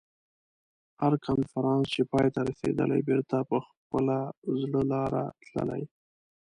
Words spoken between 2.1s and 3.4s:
پای ته رسېدلی بېرته